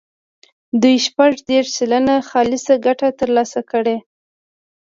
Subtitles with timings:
[0.81, 3.97] دوی شپږ دېرش سلنه خالصه ګټه ترلاسه کړي.